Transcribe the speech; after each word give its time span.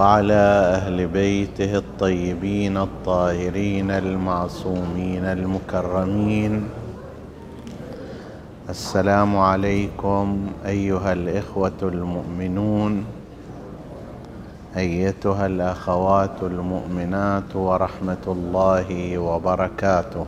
وعلى 0.00 0.44
أهل 0.76 1.06
بيته 1.06 1.76
الطيبين 1.76 2.76
الطاهرين 2.76 3.90
المعصومين 3.90 5.24
المكرمين. 5.24 6.68
السلام 8.68 9.36
عليكم 9.36 10.46
أيها 10.66 11.12
الإخوة 11.12 11.80
المؤمنون 11.82 13.04
أيتها 14.76 15.46
الأخوات 15.46 16.42
المؤمنات 16.42 17.56
ورحمة 17.56 18.24
الله 18.26 19.18
وبركاته. 19.18 20.26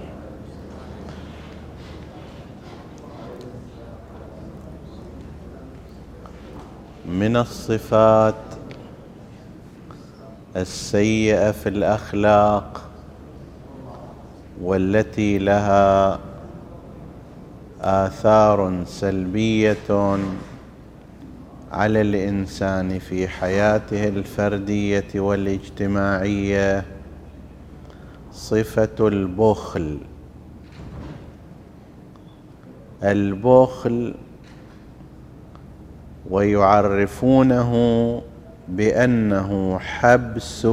من 7.09 7.37
الصفات 7.37 8.52
السيئة 10.57 11.51
في 11.51 11.69
الأخلاق 11.69 12.91
والتي 14.63 15.39
لها 15.39 16.19
آثار 17.81 18.85
سلبية 18.87 20.19
على 21.73 22.01
الإنسان 22.01 22.99
في 22.99 23.29
حياته 23.29 24.09
الفردية 24.09 25.09
والاجتماعية. 25.15 26.85
صفة 28.33 29.09
البخل. 29.09 29.99
البخل 33.03 34.15
ويعرفونه 36.31 37.73
بأنه 38.69 39.79
حبس 39.79 40.67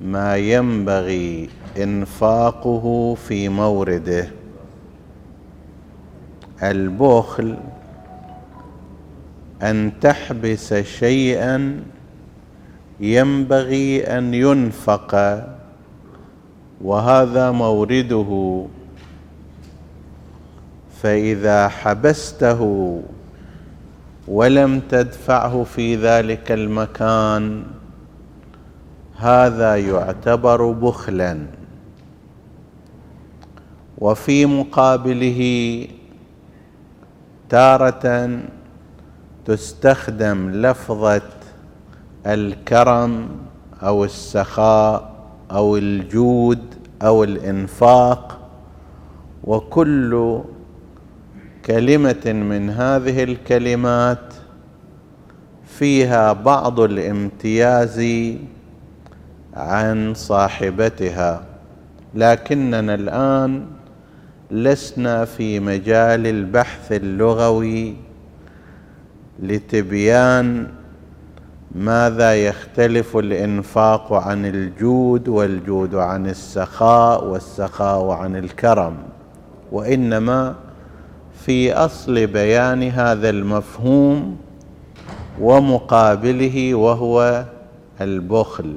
ما 0.00 0.36
ينبغي 0.36 1.48
إنفاقه 1.82 3.14
في 3.14 3.48
مورده. 3.48 4.28
البخل 6.62 7.56
أن 9.62 9.92
تحبس 10.00 10.74
شيئا 10.74 11.82
ينبغي 13.00 14.02
أن 14.02 14.34
ينفق 14.34 15.44
وهذا 16.80 17.50
مورده. 17.50 18.64
فإذا 21.02 21.68
حبسته 21.68 23.02
ولم 24.28 24.80
تدفعه 24.80 25.64
في 25.64 25.96
ذلك 25.96 26.52
المكان. 26.52 27.62
هذا 29.16 29.76
يعتبر 29.76 30.70
بخلا. 30.70 31.38
وفي 33.98 34.46
مقابله 34.46 35.40
تارة 37.48 38.38
تستخدم 39.44 40.50
لفظة 40.50 41.22
الكرم 42.26 43.28
أو 43.82 44.04
السخاء 44.04 45.12
أو 45.50 45.76
الجود 45.76 46.74
أو 47.02 47.24
الإنفاق 47.24 48.38
وكل 49.44 50.40
كلمة 51.68 52.24
من 52.26 52.70
هذه 52.70 53.24
الكلمات 53.24 54.34
فيها 55.66 56.32
بعض 56.32 56.80
الامتياز 56.80 58.02
عن 59.54 60.14
صاحبتها 60.14 61.42
لكننا 62.14 62.94
الآن 62.94 63.66
لسنا 64.50 65.24
في 65.24 65.60
مجال 65.60 66.26
البحث 66.26 66.92
اللغوي 66.92 67.96
لتبيان 69.42 70.66
ماذا 71.74 72.34
يختلف 72.34 73.16
الإنفاق 73.16 74.12
عن 74.12 74.46
الجود 74.46 75.28
والجود 75.28 75.94
عن 75.94 76.26
السخاء 76.26 77.24
والسخاء 77.24 78.10
عن 78.10 78.36
الكرم 78.36 78.96
وإنما 79.72 80.67
في 81.48 81.72
أصل 81.72 82.26
بيان 82.26 82.82
هذا 82.82 83.30
المفهوم 83.30 84.36
ومقابله 85.40 86.74
وهو 86.74 87.44
البخل. 88.00 88.76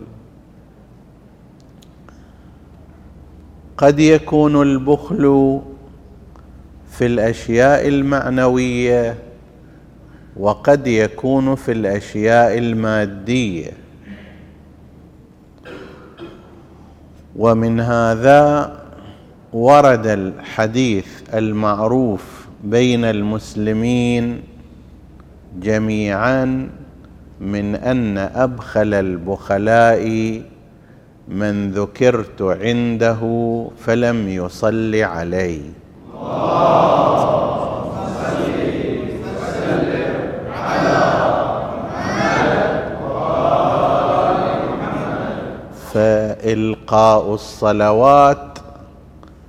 قد 3.77 3.99
يكون 3.99 4.61
البخل 4.61 5.59
في 6.91 7.05
الأشياء 7.05 7.87
المعنوية 7.87 9.17
وقد 10.37 10.87
يكون 10.87 11.55
في 11.55 11.71
الأشياء 11.71 12.57
المادية. 12.57 13.71
ومن 17.35 17.79
هذا 17.79 18.71
ورد 19.53 20.07
الحديث 20.07 21.07
المعروف 21.33 22.40
بين 22.63 23.05
المسلمين 23.05 24.41
جميعا 25.59 26.69
من 27.41 27.75
أن 27.75 28.17
أبخل 28.17 28.93
البخلاء 28.93 30.41
من 31.27 31.71
ذكرت 31.71 32.41
عنده 32.41 33.21
فلم 33.77 34.27
يصل 34.29 34.95
علي 34.95 35.61
فإلقاء 45.93 47.33
الصلوات 47.33 48.50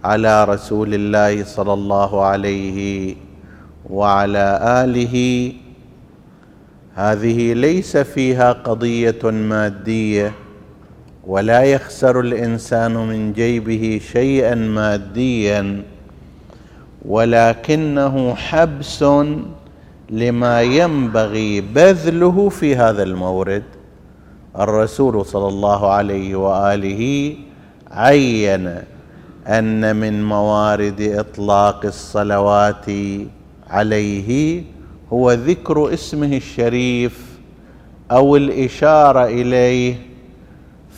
على 0.05 0.45
رسول 0.45 0.95
الله 0.95 1.45
صلى 1.45 1.73
الله 1.73 2.25
عليه 2.25 3.15
وعلى 3.91 4.59
اله 4.63 5.53
هذه 6.95 7.53
ليس 7.53 7.97
فيها 7.97 8.53
قضيه 8.53 9.19
ماديه 9.25 10.33
ولا 11.27 11.63
يخسر 11.63 12.21
الانسان 12.21 12.95
من 12.95 13.33
جيبه 13.33 14.01
شيئا 14.13 14.55
ماديا 14.55 15.83
ولكنه 17.05 18.35
حبس 18.35 19.05
لما 20.11 20.63
ينبغي 20.63 21.61
بذله 21.61 22.49
في 22.49 22.77
هذا 22.77 23.03
المورد 23.03 23.63
الرسول 24.59 25.27
صلى 25.27 25.49
الله 25.49 25.91
عليه 25.91 26.37
واله 26.37 27.35
عين 27.91 28.83
أن 29.47 29.97
من 29.97 30.25
موارد 30.25 31.01
إطلاق 31.01 31.85
الصلوات 31.85 32.87
عليه 33.71 34.63
هو 35.13 35.33
ذكر 35.33 35.95
اسمه 35.95 36.37
الشريف 36.37 37.19
أو 38.11 38.37
الإشارة 38.37 39.25
إليه 39.27 39.95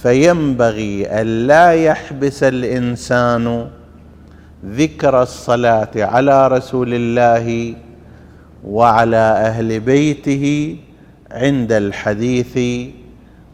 فينبغي 0.02 1.06
أن 1.06 1.46
لا 1.46 1.72
يحبس 1.72 2.42
الإنسان 2.42 3.68
ذكر 4.66 5.22
الصلاة 5.22 5.90
على 5.96 6.48
رسول 6.48 6.94
الله 6.94 7.74
وعلى 8.64 9.16
أهل 9.16 9.80
بيته 9.80 10.76
عند 11.30 11.72
الحديث 11.72 12.58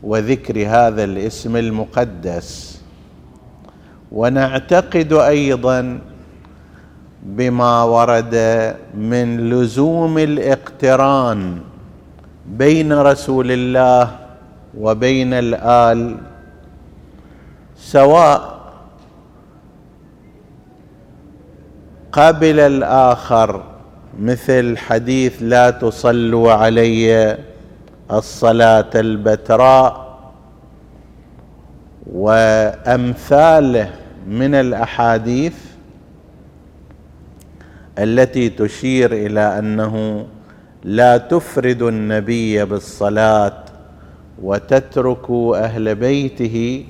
وذكر 0.03 0.67
هذا 0.67 1.05
الاسم 1.05 1.57
المقدس. 1.57 2.80
ونعتقد 4.13 5.13
أيضا 5.13 5.99
بما 7.23 7.83
ورد 7.83 8.35
من 8.95 9.51
لزوم 9.51 10.19
الاقتران 10.19 11.59
بين 12.47 12.93
رسول 12.93 13.51
الله 13.51 14.17
وبين 14.79 15.33
الآل 15.35 16.17
سواء 17.77 18.61
قبل 22.13 22.61
الآخر 22.61 23.63
مثل 24.21 24.79
حديث 24.79 25.37
لا 25.41 25.71
تصلوا 25.71 26.53
علي 26.53 27.39
الصلاة 28.13 28.91
البتراء 28.95 30.11
وأمثاله 32.13 33.91
من 34.29 34.55
الأحاديث 34.55 35.55
التي 37.99 38.49
تشير 38.49 39.13
إلى 39.13 39.59
أنه 39.59 40.27
لا 40.85 41.17
تفرد 41.17 41.83
النبي 41.83 42.65
بالصلاة 42.65 43.65
وتترك 44.43 45.31
أهل 45.55 45.95
بيته 45.95 46.85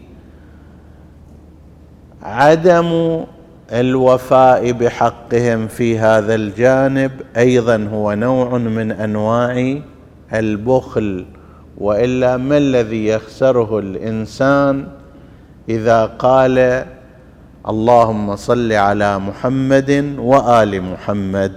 عدم 2.23 3.21
الوفاء 3.73 4.73
بحقهم 4.73 5.69
في 5.69 5.99
هذا 5.99 6.35
الجانب. 6.35 7.11
أيضا 7.37 7.89
هو 7.93 8.13
نوع 8.15 8.59
من 8.59 8.93
أنواع 8.93 9.79
البخل 10.35 11.27
وإلا 11.79 12.37
ما 12.37 12.57
الذي 12.59 13.07
يخسره 13.07 13.79
الإنسان 13.79 14.87
إذا 15.69 16.07
قال 16.07 16.87
اللهم 17.69 18.37
صل 18.37 18.73
على 18.73 19.19
محمد 19.19 20.17
وآل 20.19 20.83
محمد. 20.83 21.53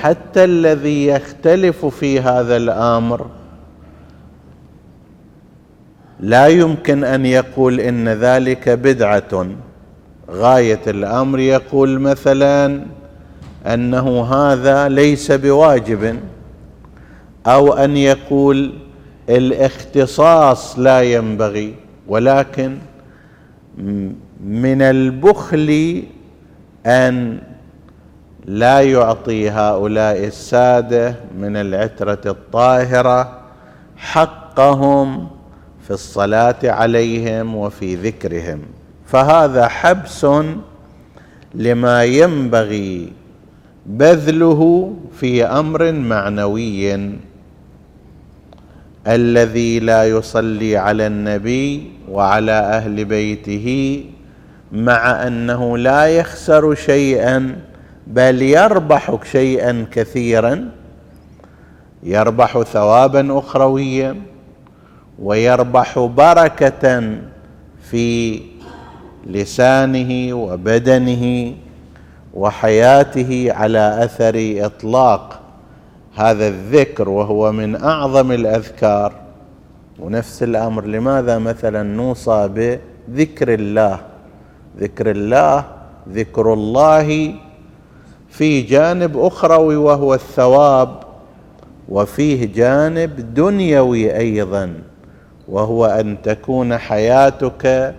حتى 0.00 0.44
الذي 0.44 1.06
يختلف 1.06 1.86
في 1.86 2.20
هذا 2.20 2.56
الأمر 2.56 3.26
لا 6.20 6.46
يمكن 6.46 7.04
أن 7.04 7.26
يقول 7.26 7.80
إن 7.80 8.08
ذلك 8.08 8.68
بدعة. 8.68 9.46
غاية 10.30 10.84
الأمر 10.86 11.38
يقول 11.38 12.00
مثلا 12.00 12.80
أنه 13.66 14.24
هذا 14.24 14.88
ليس 14.88 15.32
بواجب 15.32 16.20
أو 17.46 17.72
أن 17.72 17.96
يقول 17.96 18.72
الاختصاص 19.28 20.78
لا 20.78 21.02
ينبغي 21.02 21.74
ولكن 22.08 22.78
من 24.40 24.82
البخل 24.82 26.02
أن 26.86 27.38
لا 28.46 28.80
يعطي 28.80 29.50
هؤلاء 29.50 30.26
السادة 30.26 31.14
من 31.38 31.56
العترة 31.56 32.20
الطاهرة 32.26 33.40
حقهم 33.96 35.28
في 35.82 35.90
الصلاة 35.90 36.56
عليهم 36.64 37.54
وفي 37.56 37.94
ذكرهم. 37.96 38.62
فهذا 39.06 39.68
حبس 39.68 40.26
لما 41.54 42.04
ينبغي 42.04 43.12
بذله 43.86 44.92
في 45.20 45.44
أمر 45.44 45.92
معنوي 45.92 47.10
الذي 49.06 49.80
لا 49.80 50.04
يصلي 50.04 50.76
على 50.76 51.06
النبي 51.06 51.90
وعلى 52.10 52.52
أهل 52.52 53.04
بيته 53.04 54.04
مع 54.72 55.26
أنه 55.26 55.78
لا 55.78 56.06
يخسر 56.06 56.74
شيئا 56.74 57.56
بل 58.06 58.42
يربح 58.42 59.18
شيئا 59.32 59.86
كثيرا 59.90 60.68
يربح 62.02 62.62
ثوابا 62.62 63.38
اخرويا 63.38 64.16
ويربح 65.18 65.98
بركة 65.98 67.16
في 67.90 68.40
لسانه 69.26 70.34
وبدنه. 70.34 71.54
وحياته 72.36 73.48
على 73.52 74.04
أثر 74.04 74.34
إطلاق 74.66 75.40
هذا 76.16 76.48
الذكر 76.48 77.08
وهو 77.08 77.52
من 77.52 77.82
أعظم 77.82 78.32
الأذكار. 78.32 79.12
ونفس 79.98 80.42
الأمر 80.42 80.84
لماذا 80.84 81.38
مثلا 81.38 81.82
نوصى 81.82 82.48
بذكر 83.08 83.54
الله؟ 83.54 84.00
ذكر 84.78 85.10
الله 85.10 85.64
ذكر 86.12 86.52
الله 86.52 87.34
في 88.28 88.62
جانب 88.62 89.18
أخروي 89.18 89.76
وهو 89.76 90.14
الثواب 90.14 90.88
وفيه 91.88 92.52
جانب 92.52 93.34
دنيوي 93.34 94.16
أيضا 94.16 94.74
وهو 95.48 95.86
أن 95.86 96.22
تكون 96.22 96.78
حياتك 96.78 97.94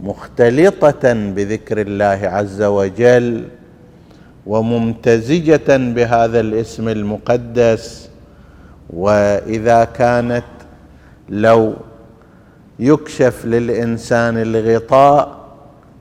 مختلطة 0.00 1.12
بذكر 1.12 1.80
الله 1.80 2.20
عز 2.22 2.62
وجل 2.62 3.44
وممتزجة 4.46 5.76
بهذا 5.76 6.40
الاسم 6.40 6.88
المقدس 6.88 8.08
وإذا 8.90 9.84
كانت 9.84 10.44
لو 11.28 11.74
يكشف 12.78 13.44
للإنسان 13.46 14.38
الغطاء 14.42 15.36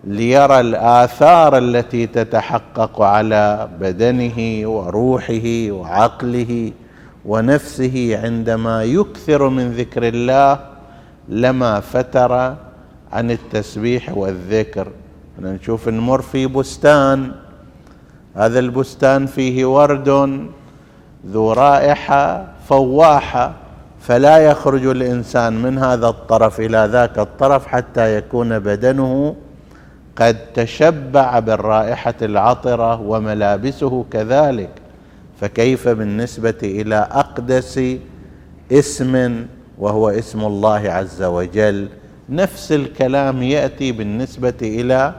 ليرى 0.03 0.59
الآثار 0.59 1.57
التي 1.57 2.07
تتحقق 2.07 3.01
على 3.01 3.69
بدنه 3.79 4.69
وروحه 4.69 5.67
وعقله 5.69 6.71
ونفسه 7.25 8.19
عندما 8.23 8.83
يكثر 8.83 9.49
من 9.49 9.71
ذكر 9.71 10.07
الله 10.07 10.59
لما 11.29 11.79
فتر 11.79 12.55
عن 13.15 13.31
التسبيح 13.31 14.17
والذكر. 14.17 14.87
نشوف 15.39 15.89
نمر 15.89 16.21
في 16.21 16.47
بستان. 16.47 17.31
هذا 18.35 18.59
البستان 18.59 19.25
فيه 19.25 19.65
ورد 19.65 20.09
ذو 21.27 21.51
رائحة 21.53 22.47
فواحة 22.69 23.53
فلا 23.99 24.37
يخرج 24.37 24.85
الإنسان 24.85 25.61
من 25.61 25.77
هذا 25.77 26.07
الطرف 26.07 26.59
إلى 26.59 26.89
ذاك 26.91 27.19
الطرف 27.19 27.67
حتى 27.67 28.17
يكون 28.17 28.59
بدنه 28.59 29.35
قد 30.15 30.37
تشبع 30.53 31.39
بالرائحة 31.39 32.15
العطرة 32.21 33.01
وملابسه 33.01 34.05
كذلك. 34.11 34.69
فكيف 35.41 35.87
بالنسبة 35.87 36.61
إلى 36.63 37.07
أقدس 37.11 37.79
اسم 38.71 39.45
وهو 39.77 40.09
اسم 40.09 40.45
الله 40.45 40.89
عز 40.89 41.23
وجل؟ 41.23 41.87
نفس 42.29 42.71
الكلام 42.71 43.43
يأتي 43.43 43.91
بالنسبة 43.91 44.53
إلى 44.61 45.13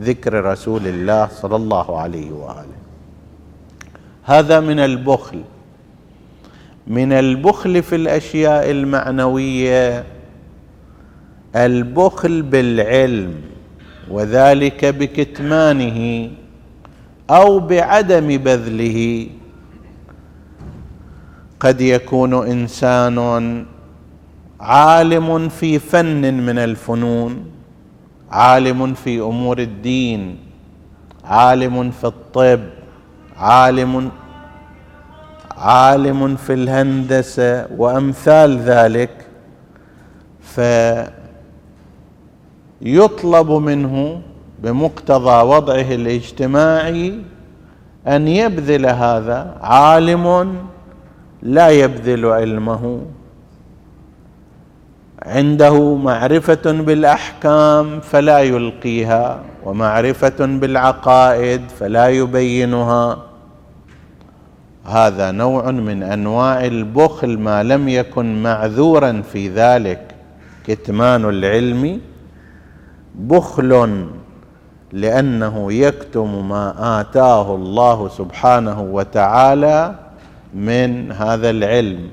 ذكر 0.00 0.44
رسول 0.44 0.86
الله 0.86 1.28
صلى 1.28 1.56
الله 1.56 2.00
عليه 2.00 2.30
وآله. 2.32 2.78
هذا 4.24 4.60
من 4.60 4.78
البخل. 4.78 5.42
من 6.86 7.12
البخل 7.12 7.82
في 7.82 7.96
الأشياء 7.96 8.70
المعنوية 8.70 10.04
البخل 11.56 12.42
بالعلم 12.42 13.34
وذلك 14.10 14.84
بكتمانه 14.84 16.30
أو 17.30 17.58
بعدم 17.58 18.26
بذله. 18.36 19.26
قد 21.60 21.80
يكون 21.80 22.48
إنسان 22.48 23.18
عالم 24.60 25.48
في 25.48 25.78
فن 25.78 26.34
من 26.34 26.58
الفنون 26.58 27.44
عالم 28.30 28.94
في 28.94 29.20
أمور 29.20 29.58
الدين 29.58 30.38
عالم 31.24 31.90
في 31.90 32.06
الطب 32.06 32.60
عالم 33.36 34.10
عالم 35.56 36.36
في 36.36 36.52
الهندسة 36.52 37.66
وأمثال 37.76 38.58
ذلك 38.58 39.26
فيطلب 42.80 43.50
منه 43.50 44.20
بمقتضى 44.58 45.42
وضعه 45.42 45.94
الاجتماعي 45.94 47.22
أن 48.06 48.28
يبذل 48.28 48.86
هذا 48.86 49.58
عالم 49.60 50.56
لا 51.42 51.68
يبذل 51.68 52.26
علمه. 52.26 53.00
عنده 55.28 55.94
معرفة 55.94 56.72
بالأحكام 56.72 58.00
فلا 58.00 58.38
يلقيها 58.38 59.40
ومعرفة 59.64 60.46
بالعقائد 60.46 61.62
فلا 61.80 62.08
يبينها. 62.08 63.18
هذا 64.84 65.30
نوع 65.30 65.70
من 65.70 66.02
أنواع 66.02 66.64
البخل 66.64 67.38
ما 67.38 67.62
لم 67.62 67.88
يكن 67.88 68.42
معذورا 68.42 69.22
في 69.32 69.48
ذلك. 69.48 70.00
كتمان 70.66 71.24
العلم 71.24 72.00
بخل 73.14 74.06
لأنه 74.92 75.72
يكتم 75.72 76.48
ما 76.48 77.00
آتاه 77.00 77.54
الله 77.54 78.08
سبحانه 78.08 78.80
وتعالى 78.80 79.94
من 80.54 81.12
هذا 81.12 81.50
العلم. 81.50 82.08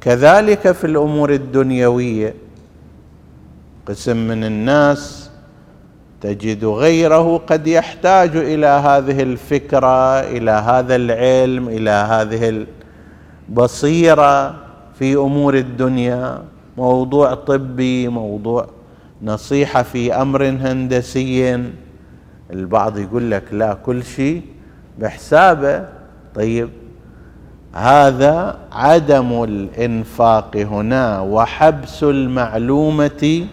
كذلك 0.00 0.72
في 0.72 0.84
الأمور 0.86 1.32
الدنيوية. 1.32 2.34
قسم 3.86 4.16
من 4.28 4.44
الناس 4.44 5.30
تجد 6.20 6.64
غيره 6.64 7.36
قد 7.36 7.66
يحتاج 7.66 8.36
إلى 8.36 8.66
هذه 8.66 9.22
الفكرة 9.22 10.20
إلى 10.20 10.50
هذا 10.50 10.96
العلم 10.96 11.68
إلى 11.68 11.90
هذه 11.90 12.66
البصيرة 13.48 14.54
في 14.98 15.14
أمور 15.14 15.54
الدنيا. 15.54 16.42
موضوع 16.76 17.34
طبي 17.34 18.08
موضوع 18.08 18.66
نصيحة 19.22 19.82
في 19.82 20.14
أمر 20.14 20.44
هندسي. 20.44 21.64
البعض 22.50 22.98
يقول 22.98 23.30
لك 23.30 23.44
لا 23.52 23.74
كل 23.74 24.04
شيء 24.04 24.42
بحسابه. 24.98 25.88
طيب 26.34 26.68
هذا 27.72 28.58
عدم 28.72 29.42
الإنفاق 29.44 30.56
هنا 30.56 31.20
وحبس 31.20 32.02
المعلومة 32.02 33.46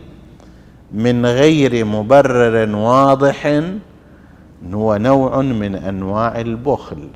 من 0.93 1.25
غير 1.25 1.85
مبرر 1.85 2.75
واضح 2.75 3.61
هو 4.73 4.97
نوع 4.97 5.41
من 5.41 5.75
أنواع 5.75 6.41
البخل. 6.41 7.07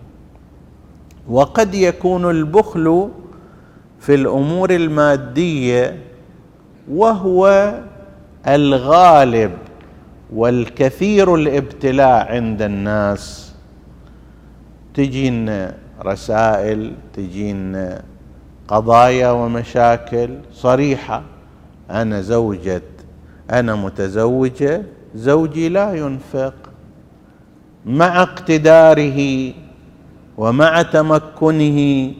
وقد 1.29 1.75
يكون 1.75 2.29
البخل 2.29 3.10
في 4.00 4.15
الأمور 4.15 4.72
المادية 4.72 5.98
وهو 6.91 7.74
الغالب 8.48 9.51
والكثير 10.34 11.36
الابتلاء 11.36 12.32
عند 12.32 12.62
الناس. 12.62 13.53
تجينا 14.94 15.75
رسائل 16.06 16.94
تجينا 17.13 18.01
قضايا 18.68 19.32
ومشاكل 19.32 20.29
صريحة. 20.53 21.22
أنا 21.91 22.22
زوجة 22.22 22.82
أنا 23.51 23.75
متزوجة 23.75 24.82
زوجي 25.15 25.70
لا 25.70 25.94
ينفق. 25.94 26.53
مع 27.86 28.22
اقتداره 28.22 29.53
ومع 30.38 30.82
تمكنه 30.82 32.12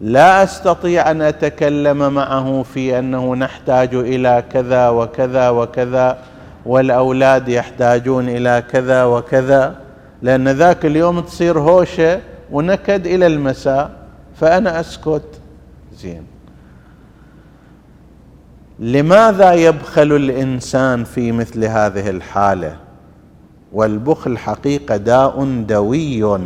لا 0.00 0.42
أستطيع 0.42 1.10
أن 1.10 1.22
أتكلم 1.22 2.14
معه 2.14 2.62
في 2.62 2.98
أنه 2.98 3.34
نحتاج 3.34 3.94
إلى 3.94 4.44
كذا 4.52 4.88
وكذا 4.88 5.50
وكذا 5.50 6.18
والأولاد 6.66 7.48
يحتاجون 7.48 8.28
إلى 8.28 8.62
كذا 8.70 9.04
وكذا 9.04 9.76
لأن 10.22 10.48
ذاك 10.48 10.86
اليوم 10.86 11.20
تصير 11.20 11.58
هوشة 11.58 12.20
ونكد 12.52 13.06
إلى 13.06 13.26
المساء 13.26 13.90
فأنا 14.36 14.80
أسكت. 14.80 15.40
زين. 15.96 16.22
لماذا 18.78 19.52
يبخل 19.52 20.12
الإنسان 20.12 21.04
في 21.04 21.32
مثل 21.32 21.64
هذه 21.64 22.10
الحالة؟ 22.10 22.76
والبخل 23.72 24.38
حقيقة 24.38 24.96
داء 24.96 25.44
دوي 25.44 26.40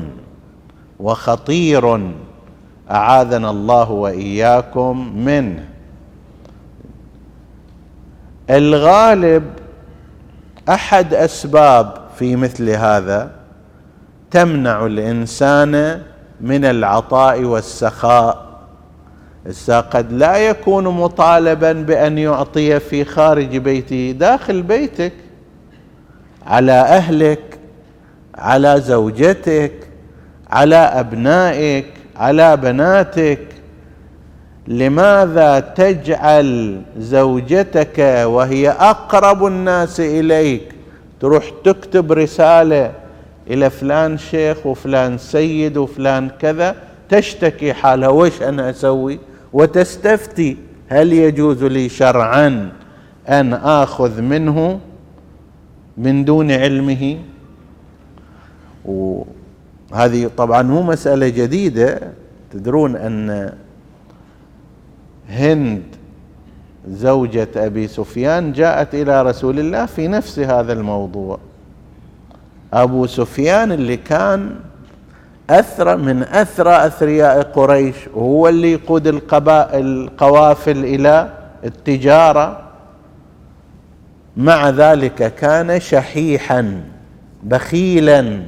وخطير. 1.00 2.14
أعاذنا 2.90 3.50
الله 3.50 3.90
وإياكم 3.90 5.16
منه. 5.24 5.68
الغالب 8.50 9.44
أحد 10.68 11.14
أسباب 11.14 11.94
في 12.18 12.36
مثل 12.36 12.70
هذا 12.70 13.30
تمنع 14.34 14.86
الإنسان 14.86 16.00
من 16.40 16.64
العطاء 16.64 17.42
والسخاء. 17.42 18.44
قد 19.68 20.12
لا 20.12 20.36
يكون 20.36 20.84
مطالبا 20.84 21.72
بأن 21.72 22.18
يعطي 22.18 22.80
في 22.80 23.04
خارج 23.04 23.56
بيته 23.56 24.14
داخل 24.18 24.62
بيتك 24.62 25.12
على 26.46 26.72
أهلك 26.72 27.58
على 28.34 28.80
زوجتك 28.80 29.72
على 30.50 30.76
أبنائك 30.76 31.86
على 32.16 32.56
بناتك. 32.56 33.46
لماذا 34.68 35.60
تجعل 35.60 36.82
زوجتك 36.98 37.98
وهي 38.24 38.70
أقرب 38.70 39.46
الناس 39.46 40.00
إليك 40.00 40.74
تروح 41.20 41.44
تكتب 41.64 42.12
رسالة 42.12 43.03
إلى 43.50 43.70
فلان 43.70 44.18
شيخ 44.18 44.66
وفلان 44.66 45.18
سيد 45.18 45.76
وفلان 45.76 46.28
كذا 46.28 46.76
تشتكي 47.08 47.72
حالها 47.72 48.08
وش 48.08 48.42
أنا 48.42 48.70
أسوي؟ 48.70 49.18
وتستفتي 49.52 50.56
هل 50.88 51.12
يجوز 51.12 51.64
لي 51.64 51.88
شرعا 51.88 52.72
أن 53.28 53.52
آخذ 53.54 54.20
منه 54.20 54.80
من 55.98 56.24
دون 56.24 56.50
علمه؟ 56.50 57.18
وهذه 58.84 60.30
طبعا 60.36 60.62
مو 60.62 60.82
مسألة 60.82 61.28
جديدة. 61.28 62.00
تدرون 62.52 62.96
أن 62.96 63.52
هند 65.28 65.82
زوجة 66.88 67.48
أبي 67.56 67.88
سفيان 67.88 68.52
جاءت 68.52 68.94
إلى 68.94 69.22
رسول 69.22 69.58
الله 69.58 69.86
في 69.86 70.08
نفس 70.08 70.38
هذا 70.38 70.72
الموضوع. 70.72 71.38
أبو 72.74 73.06
سفيان 73.06 73.72
اللي 73.72 73.96
كان 73.96 74.54
اثرى 75.50 75.96
من 75.96 76.22
اثرى 76.22 76.86
أثرياء 76.86 77.42
قريش 77.42 77.96
وهو 78.14 78.48
اللي 78.48 78.72
يقود 78.72 79.06
القبائل 79.06 79.86
القوافل 79.86 80.84
إلى 80.84 81.30
التجارة. 81.64 82.60
مع 84.36 84.70
ذلك 84.70 85.34
كان 85.34 85.80
شحيحا 85.80 86.82
بخيلا. 87.42 88.42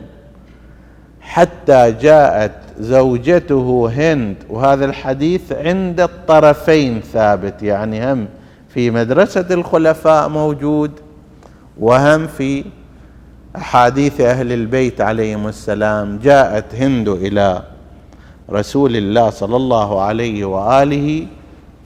حتى 1.21 1.93
جاءت 1.93 2.53
زوجته 2.81 3.91
هند 3.97 4.37
وهذا 4.51 4.85
الحديث 4.85 5.53
عند 5.53 6.01
الطرفين 6.01 7.01
ثابت 7.01 7.63
يعني 7.63 8.13
هم 8.13 8.27
في 8.69 8.91
مدرسة 8.91 9.47
الخلفاء 9.51 10.29
موجود 10.29 10.91
وهم 11.81 12.27
في 12.27 12.65
احاديث 13.57 14.21
أهل 14.21 14.53
البيت 14.53 15.01
عليهم 15.01 15.47
السلام 15.49 16.19
جاءت 16.19 16.75
هند 16.75 17.09
إلى 17.09 17.63
رسول 18.51 18.97
الله 18.97 19.31
صلى 19.31 19.57
الله 19.57 20.01
عليه 20.01 20.45
وآله 20.45 21.27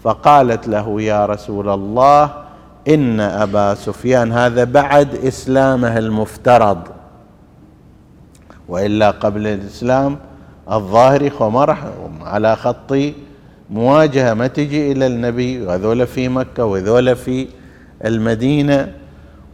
فقالت 0.02 0.68
له 0.68 1.02
يا 1.02 1.26
رسول 1.26 1.68
الله 1.68 2.30
إن 2.88 3.20
أبا 3.20 3.74
سفيان 3.74 4.32
هذا 4.32 4.64
بعد 4.64 5.14
إسلامه 5.14 5.98
المفترض. 5.98 6.78
وإلا 8.68 9.10
قبل 9.10 9.46
الإسلام 9.46 10.18
الظاهر 10.72 11.30
خمر 11.30 11.76
على 12.22 12.56
خط 12.56 12.94
مواجهة 13.70 14.34
ما 14.34 14.46
تجي 14.46 14.92
إلى 14.92 15.06
النبي 15.06 15.62
وهذول 15.62 16.06
في 16.06 16.28
مكة 16.28 16.64
وهذول 16.64 17.16
في 17.16 17.48
المدينة. 18.04 18.92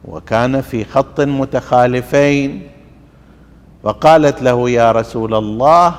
وكان 0.07 0.61
في 0.61 0.85
خط 0.85 1.21
متخالفين 1.21 2.63
فقالت 3.83 4.43
له 4.43 4.71
يا 4.71 4.93
رسول 4.93 5.35
الله 5.35 5.95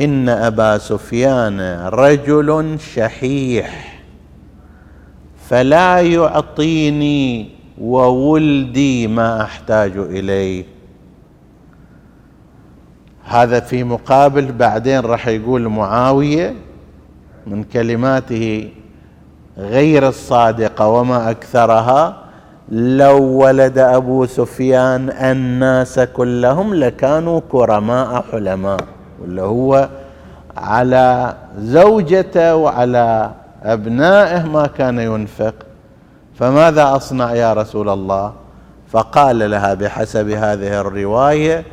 إن 0.00 0.28
أبا 0.28 0.78
سفيان 0.78 1.60
رجل 1.86 2.76
شحيح 2.94 4.00
فلا 5.48 6.00
يعطيني 6.00 7.48
وولدي 7.80 9.06
ما 9.06 9.42
أحتاج 9.42 9.96
إليه. 9.96 10.64
هذا 13.24 13.60
في 13.60 13.84
مقابل 13.84 14.52
بعدين 14.52 15.00
راح 15.00 15.28
يقول 15.28 15.68
معاوية 15.68 16.54
من 17.46 17.64
كلماته 17.64 18.70
غير 19.58 20.08
الصادقة 20.08 20.88
وما 20.88 21.30
أكثرها 21.30 22.23
لو 22.68 23.22
ولد 23.22 23.78
أبو 23.78 24.26
سفيان 24.26 25.10
الناس 25.10 26.00
كلهم 26.00 26.74
لكانوا 26.74 27.40
كرماء 27.48 28.24
حلماء 28.32 28.80
ولا 29.22 29.42
هو 29.42 29.88
على 30.56 31.36
زوجته 31.58 32.56
وعلى 32.56 33.30
أبنائه 33.62 34.46
ما 34.46 34.66
كان 34.66 34.98
ينفق. 34.98 35.54
فماذا 36.34 36.96
أصنع 36.96 37.34
يا 37.34 37.52
رسول 37.52 37.88
الله؟ 37.88 38.32
فقال 38.88 39.50
لها 39.50 39.74
بحسب 39.74 40.28
هذه 40.28 40.80
الرواية 40.80 41.64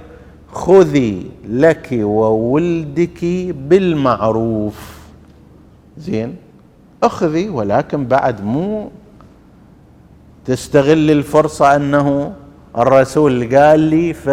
خذي 0.54 1.32
لك 1.50 1.88
وولدك 1.92 3.26
بالمعروف. 3.70 5.00
زين؟ 5.98 6.36
اخذي 7.04 7.50
ولكن 7.50 8.06
بعد 8.06 8.44
مو 8.44 8.92
تستغل 10.46 11.12
الفرصه 11.12 11.76
أنه 11.76 12.34
الرسول 12.78 13.56
قال 13.56 13.80
لي 13.80 14.14
ف 14.14 14.30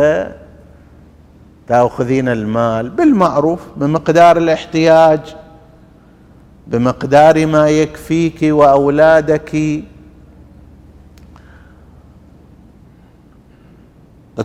تأخذين 1.68 2.28
المال 2.28 2.90
بالمعروف 2.90 3.60
بمقدار 3.76 4.36
الاحتياج 4.36 5.20
بمقدار 6.66 7.46
ما 7.46 7.68
يكفيك 7.68 8.38
وأولادك. 8.42 9.82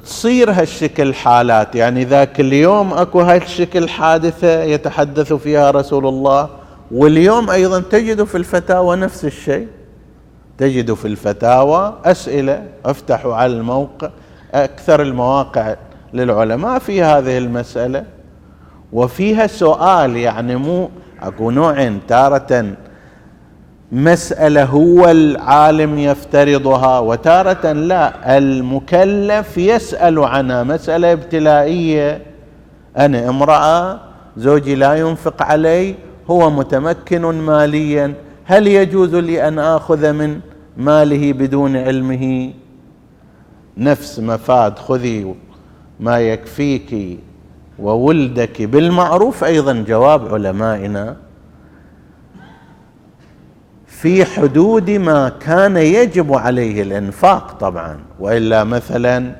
تصير 0.03 0.51
هالشكل 0.51 1.13
حالات 1.13 1.75
يعني 1.75 2.03
ذاك 2.03 2.39
اليوم 2.39 2.93
أكو 2.93 3.21
هالشكل 3.21 3.89
حادثة 3.89 4.63
يتحدث 4.63 5.33
فيها 5.33 5.71
رسول 5.71 6.07
الله 6.07 6.49
واليوم 6.91 7.49
أيضا 7.49 7.79
تجد 7.79 8.23
في 8.23 8.37
الفتاوى 8.37 8.95
نفس 8.95 9.25
الشيء. 9.25 9.67
تجد 10.57 10.93
في 10.93 11.05
الفتاوى 11.05 11.93
أسئلة 12.05 12.63
أفتحوا 12.85 13.35
على 13.35 13.53
الموقع 13.53 14.09
أكثر 14.53 15.01
المواقع 15.01 15.75
للعلماء 16.13 16.79
في 16.79 17.03
هذه 17.03 17.37
المسألة. 17.37 18.03
وفيها 18.93 19.47
سؤال 19.47 20.17
يعني 20.17 20.55
مو 20.55 20.89
أكو 21.21 21.51
نوع 21.51 21.91
تارة 22.07 22.65
مسألة 23.91 24.63
هو 24.63 25.11
العالم 25.11 25.99
يفترضها 25.99 26.99
وتارة 26.99 27.71
لا 27.71 28.37
المكلف 28.37 29.57
يسأل 29.57 30.19
عنها 30.19 30.63
مسألة 30.63 31.11
ابتلائية. 31.11 32.21
أنا 32.97 33.29
امرأة 33.29 33.99
زوجي 34.37 34.75
لا 34.75 34.95
ينفق 34.95 35.41
علي 35.43 35.95
هو 36.29 36.49
متمكن 36.49 37.21
ماليا. 37.21 38.13
هل 38.45 38.67
يجوز 38.67 39.15
لي 39.15 39.47
أن 39.47 39.59
آخذ 39.59 40.11
من 40.13 40.39
ماله 40.77 41.33
بدون 41.33 41.77
علمه؟ 41.77 42.53
نفس 43.77 44.19
مفاد 44.19 44.79
خذي 44.79 45.35
ما 45.99 46.19
يكفيك 46.19 47.19
وولدك 47.79 48.61
بالمعروف 48.61 49.43
أيضا 49.43 49.73
جواب 49.87 50.33
علمائنا. 50.33 51.15
في 53.87 54.25
حدود 54.25 54.89
ما 54.89 55.29
كان 55.29 55.77
يجب 55.77 56.33
عليه 56.33 56.81
الإنفاق 56.81 57.51
طبعا 57.51 57.99
وإلا 58.19 58.63
مثلا 58.63 59.35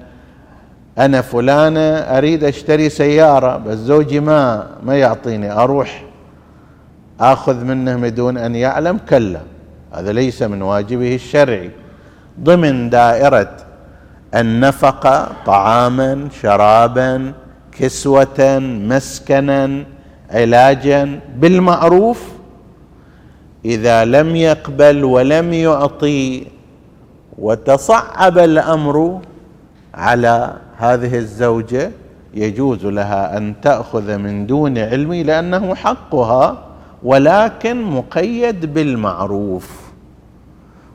أنا 0.97 1.21
فلانة 1.21 1.79
أريد 1.97 2.43
أشتري 2.43 2.89
سيارة 2.89 3.57
بس 3.57 3.77
زوجي 3.77 4.19
ما 4.19 4.67
ما 4.83 4.95
يعطيني 4.95 5.51
أروح 5.51 6.03
آخذ 7.19 7.63
منه 7.63 7.95
بدون 7.95 8.37
أن 8.37 8.55
يعلم 8.55 8.97
كلا. 9.09 9.41
هذا 9.93 10.11
ليس 10.11 10.43
من 10.43 10.61
واجبه 10.61 11.15
الشرعي. 11.15 11.71
ضمن 12.39 12.89
دائرة 12.89 13.55
النفقة 14.35 15.29
طعاما 15.45 16.27
شرابا 16.41 17.33
كسوة 17.71 18.59
مسكنا 18.59 19.83
علاجا 20.31 21.19
بالمعروف. 21.35 22.23
إذا 23.65 24.05
لم 24.05 24.35
يقبل 24.35 25.03
ولم 25.03 25.53
يعطي 25.53 26.47
وتصعب 27.37 28.37
الأمر 28.37 29.21
على 29.93 30.53
هذه 30.77 31.17
الزوجة 31.17 31.91
يجوز 32.33 32.85
لها 32.85 33.37
أن 33.37 33.53
تأخذ 33.61 34.17
من 34.17 34.47
دون 34.47 34.77
علمي 34.77 35.23
لأنه 35.23 35.75
حقها. 35.75 36.72
ولكن 37.03 37.83
مقيد 37.83 38.73
بالمعروف 38.73 39.91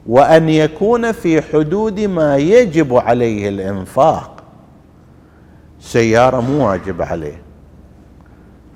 وأن 0.07 0.49
يكون 0.49 1.12
في 1.12 1.43
حدود 1.43 2.00
ما 2.00 2.37
يجب 2.37 2.95
عليه 2.97 3.49
الإنفاق. 3.49 4.43
سيارة 5.81 6.41
مو 6.41 6.69
واجب 6.69 7.02
عليه. 7.02 7.43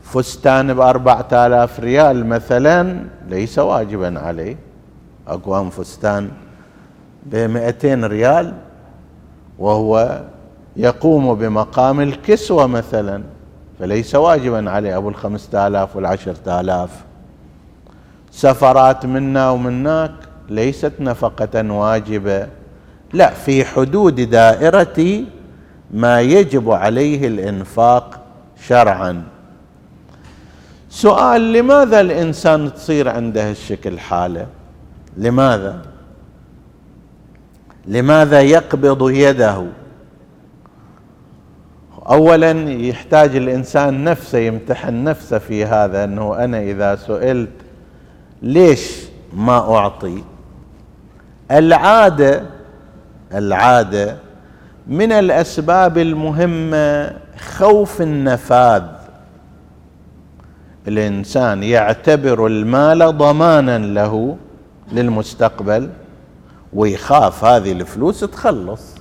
فستان 0.03 0.75
بأربعة 0.75 1.29
آلاف 1.33 1.81
ريال 1.81 2.27
مثلا 2.27 3.05
ليس 3.29 3.59
واجبا 3.59 4.21
عليه. 4.21 4.57
أقوام 5.29 5.71
فستان 5.71 6.31
بمئتين 7.27 8.05
ريال 8.05 8.55
وهو 9.59 10.23
يقوم 10.77 11.35
بمقام 11.35 12.01
الكسوة 12.01 12.67
مثلا 12.67 13.23
فليس 13.79 14.15
واجبا 14.15 14.71
عليه. 14.71 14.97
أبو 14.97 15.09
الخمسة 15.09 15.67
آلاف 15.67 15.97
والعشرة 15.97 16.61
آلاف. 16.61 17.05
سفرات 18.33 19.07
منا 19.07 19.51
ومناك 19.51 20.13
ليست 20.49 20.93
نفقة 21.01 21.73
واجبة. 21.73 22.49
لا 23.13 23.31
في 23.31 23.65
حدود 23.65 24.21
دائرة 24.21 25.25
ما 25.91 26.21
يجب 26.21 26.71
عليه 26.71 27.27
الإنفاق 27.29 28.21
شرعا. 28.67 29.23
سؤال 30.91 31.53
لماذا 31.53 32.01
الإنسان 32.01 32.75
تصير 32.75 33.09
عنده 33.09 33.51
الشكل 33.51 33.99
حالة؟ 33.99 34.47
لماذا؟ 35.17 35.83
لماذا 37.87 38.41
يقبض 38.41 39.11
يده؟ 39.11 39.65
اولا 42.09 42.71
يحتاج 42.71 43.37
الإنسان 43.37 44.05
نفسه 44.05 44.39
يمتحن 44.39 45.05
نفسه 45.05 45.39
في 45.39 45.65
هذا 45.65 46.05
إنه 46.05 46.45
أنا 46.45 46.61
إذا 46.63 46.97
سئلت 46.97 47.62
ليش 48.43 49.03
ما 49.33 49.77
أعطي؟ 49.77 50.25
العادة 51.51 52.43
العادة 53.35 54.17
من 54.87 55.13
الأسباب 55.13 55.99
المهمة 55.99 57.13
خوف 57.39 58.03
النفاذ. 58.03 58.83
الإنسان 60.89 61.63
يعتبر 61.63 62.47
المال 62.47 63.19
ضمانا 63.19 63.79
له 63.79 64.37
للمستقبل 64.93 65.91
ويخاف 66.73 67.45
هذه 67.45 67.73
الفلوس 67.73 68.21
تخلص. 68.21 68.95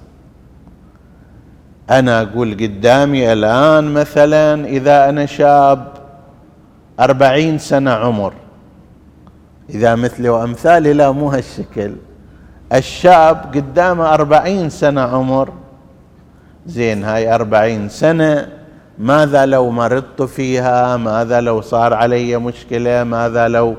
أنا 1.90 2.22
أقول 2.22 2.54
قدامي 2.54 3.34
الآن 3.34 3.94
مثلا 3.94 4.68
إذا 4.68 5.10
أنا 5.10 5.26
شاب 5.26 5.88
أربعين 7.00 7.58
سنة 7.58 7.92
عمر 7.92 8.34
إذا 9.72 9.96
مثلي 9.96 10.30
وأمثالي 10.30 10.94
لا 10.94 11.12
مو 11.12 11.30
هالشكل. 11.30 11.96
الشاب 12.74 13.38
قدامه 13.56 14.14
أربعين 14.14 14.70
سنة 14.70 15.02
عمر. 15.02 15.50
زين 16.66 17.04
هاي 17.04 17.36
أربعين 17.36 17.90
سنة. 17.90 18.48
ماذا 19.00 19.46
لو 19.46 19.70
مرضت 19.70 20.22
فيها؟ 20.22 20.98
ماذا 20.98 21.42
لو 21.42 21.62
صار 21.62 21.94
علي 21.94 22.38
مشكلة؟ 22.38 23.04
ماذا 23.04 23.48
لو 23.48 23.76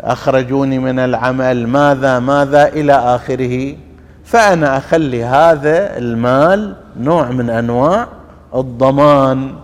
أخرجوني 0.00 0.78
من 0.78 0.98
العمل؟ 0.98 1.68
ماذا 1.68 2.18
ماذا 2.18 2.68
إلى 2.68 2.92
آخره؟ 2.92 3.76
فأنا 4.24 4.76
أخلي 4.76 5.24
هذا 5.24 5.98
المال 5.98 6.74
نوع 7.00 7.30
من 7.30 7.50
أنواع 7.50 8.06
الضمان. 8.54 9.54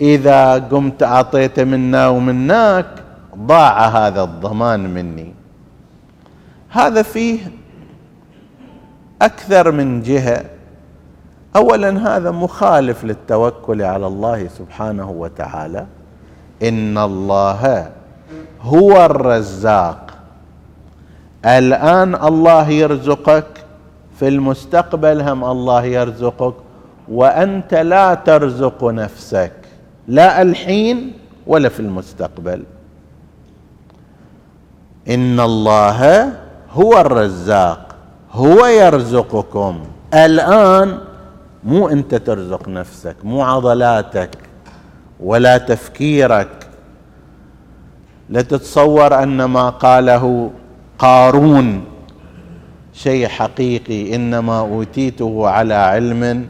إذا 0.00 0.54
قمت 0.54 1.02
أعطيت 1.02 1.60
منا 1.60 2.08
ومناك 2.08 2.86
ضاع 3.38 3.88
هذا 3.88 4.22
الضمان 4.22 4.94
مني. 4.94 5.34
هذا 6.70 7.02
فيه 7.02 7.38
أكثر 9.22 9.72
من 9.72 10.02
جهة. 10.02 10.44
اولا 11.56 12.16
هذا 12.16 12.30
مخالف 12.30 13.04
للتوكل 13.04 13.82
على 13.82 14.06
الله 14.06 14.48
سبحانه 14.48 15.10
وتعالى. 15.10 15.86
إن 16.62 16.98
الله 16.98 17.92
هو 18.62 19.04
الرزاق. 19.04 20.10
الآن 21.44 22.14
الله 22.14 22.68
يرزقك 22.68 23.46
في 24.18 24.28
المستقبل 24.28 25.20
هم 25.20 25.44
الله 25.44 25.84
يرزقك 25.84 26.54
وأنت 27.08 27.74
لا 27.74 28.14
ترزق 28.14 28.84
نفسك 28.84 29.52
لا 30.08 30.42
الحين 30.42 31.12
ولا 31.46 31.68
في 31.68 31.80
المستقبل. 31.80 32.62
إن 35.08 35.40
الله 35.40 36.32
هو 36.72 37.00
الرزاق 37.00 37.96
هو 38.32 38.66
يرزقكم. 38.66 39.80
الآن 40.14 40.98
مو 41.64 41.88
أنت 41.88 42.14
ترزق 42.14 42.68
نفسك 42.68 43.16
مو 43.24 43.42
عضلاتك 43.42 44.30
ولا 45.20 45.58
تفكيرك. 45.58 46.68
لا 48.30 48.42
تتصور 48.42 49.22
أن 49.22 49.44
ما 49.44 49.70
قاله 49.70 50.50
قارون 50.98 51.84
شيء 52.92 53.28
حقيقي 53.28 54.14
إنما 54.14 54.60
أوتيته 54.60 55.48
على 55.48 55.74
علم 55.74 56.46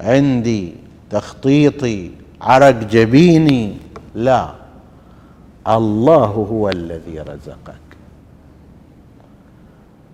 عندي 0.00 0.74
تخطيطي 1.10 2.10
عرق 2.40 2.70
جبيني. 2.70 3.76
لا. 4.14 4.59
الله 5.68 6.26
هو 6.26 6.68
الذي 6.68 7.20
رزقك. 7.20 7.88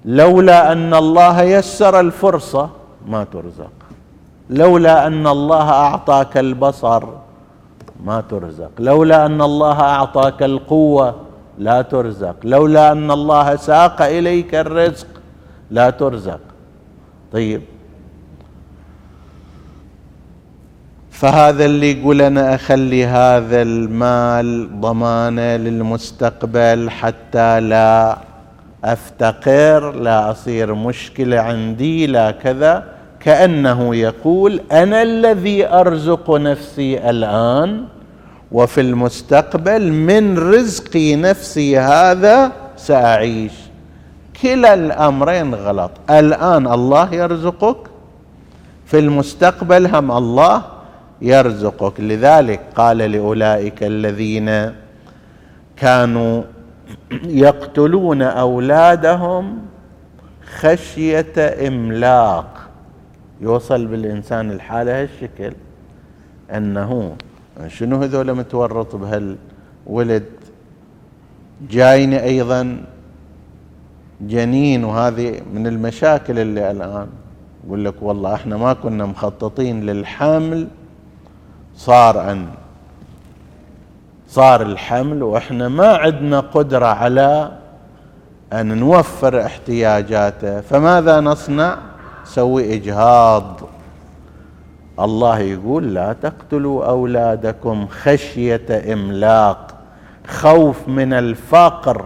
لولا 0.05 0.73
أن 0.73 0.95
الله 0.95 1.43
يسر 1.43 2.01
الفرصة 2.01 2.71
ما 3.07 3.25
ترزق. 3.25 3.71
لولا 4.51 5.07
أن 5.07 5.27
الله 5.27 5.71
أعطاك 5.71 6.37
البصر 6.37 7.05
ما 8.05 8.21
ترزق. 8.21 8.71
لولا 8.79 9.27
أن 9.27 9.43
الله 9.43 9.81
أعطاك 9.81 10.43
القوة 10.43 11.15
لا 11.59 11.83
ترزق. 11.83 12.37
لولا 12.45 12.93
أن 12.93 13.11
الله 13.11 13.57
ساق 13.57 14.03
إليك 14.03 14.55
الرزق 14.55 15.07
لا 15.71 15.91
ترزق. 15.91 16.41
طيب 17.33 17.63
فهذا 21.17 21.65
اللي 21.65 22.01
يقول 22.01 22.23
أنا 22.23 22.55
أخلي 22.55 23.05
هذا 23.07 23.63
المال 23.63 24.81
ضمانة 24.81 25.57
للمستقبل 25.57 26.91
حتى 26.91 27.61
لا 27.61 28.19
أفتقر 28.85 29.91
لا 29.93 30.31
أصير 30.31 30.75
مشكلة 30.75 31.41
عندي 31.41 32.07
لا 32.07 32.31
كذا. 32.31 32.85
كأنه 33.21 33.95
يقول 33.95 34.61
أنا 34.73 35.03
الذي 35.03 35.67
أرزق 35.67 36.31
نفسي 36.31 37.11
الآن 37.11 37.85
وفي 38.53 38.81
المستقبل 38.81 39.93
من 39.93 40.39
رزق 40.39 40.97
نفسي 40.97 41.79
هذا 41.79 42.53
سأعيش. 42.77 43.53
كلا 44.43 44.75
الأمرين 44.75 45.55
غلط. 45.55 45.91
الآن 46.11 46.67
الله 46.67 47.15
يرزقك 47.15 47.77
في 48.87 48.99
المستقبل 48.99 49.87
هم 49.87 50.13
الله 50.13 50.76
يرزقك. 51.23 52.01
لذلك 52.01 52.61
قال 52.75 52.99
لأولئك 52.99 53.83
الذين 53.83 54.73
كانوا 55.77 56.43
يقتلون 57.25 58.23
أولادهم 58.23 59.59
خشية 60.61 61.67
إملاق. 61.69 62.69
يوصل 63.41 63.87
بالإنسان 63.87 64.51
الحالة 64.51 65.03
هالشكل 65.03 65.53
أنه 66.55 67.17
شنو 67.67 68.03
هذول 68.03 68.35
متورط 68.35 68.97
بهالولد؟ 68.97 70.25
جايني 71.71 72.23
أيضا 72.25 72.85
جنين 74.21 74.85
وهذه 74.85 75.41
من 75.55 75.67
المشاكل 75.67 76.39
اللي 76.39 76.71
الآن. 76.71 77.07
يقول 77.67 77.85
لك 77.85 77.95
والله 78.03 78.35
إحنا 78.35 78.57
ما 78.57 78.73
كنا 78.73 79.07
مخططين 79.07 79.87
للحمل 79.87 80.69
صار 81.77 82.33
أن 82.33 82.47
صار 84.29 84.63
الحمل 84.63 85.23
وإحنا 85.23 85.69
ما 85.69 85.97
عندنا 85.97 86.41
قدرة 86.41 86.87
على 86.87 87.53
أن 88.53 88.79
نوفر 88.79 89.45
احتياجاته 89.45 90.61
فماذا 90.61 91.21
نصنع؟ 91.21 91.79
سوي 92.25 92.75
إجهاض. 92.75 93.61
الله 95.01 95.39
يقول 95.39 95.95
لا 95.95 96.13
تقتلوا 96.23 96.87
أولادكم 96.87 97.87
خشية 97.87 98.93
إملاق 98.93 99.75
خوف 100.27 100.89
من 100.89 101.13
الفقر 101.13 102.05